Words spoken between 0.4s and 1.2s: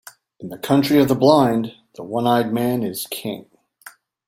the country of the